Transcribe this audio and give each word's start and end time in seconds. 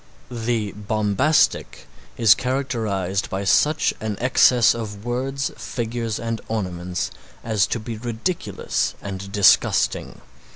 The 0.31 0.71
bombastic 0.71 1.85
is 2.17 2.33
characterized 2.33 3.29
by 3.29 3.43
such 3.43 3.93
an 4.01 4.17
excess 4.19 4.73
of 4.73 5.05
words, 5.05 5.51
figures 5.57 6.19
and 6.19 6.41
ornaments 6.47 7.11
as 7.43 7.67
to 7.67 7.79
be 7.79 7.99
ridiculous 7.99 8.95
and 8.99 9.31
disgusting. 9.31 10.19